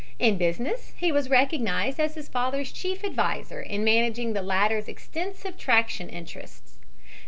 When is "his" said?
2.15-2.27